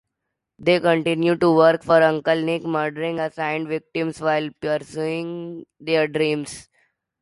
[0.57, 6.69] They continue to work for Uncle Nick, murdering assigned victims while pursuing their dreams.